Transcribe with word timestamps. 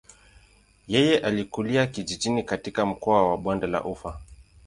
Yeye 0.87 1.19
alikulia 1.19 1.87
kijijini 1.87 2.43
katika 2.43 2.85
mkoa 2.85 3.29
wa 3.29 3.37
bonde 3.37 3.67
la 3.67 3.83
ufa. 3.83 4.21